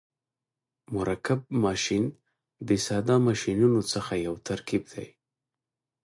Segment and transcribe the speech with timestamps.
[0.95, 2.03] مرکب ماشین
[2.67, 5.07] د ساده ماشینونو څخه یو ترکیب دی.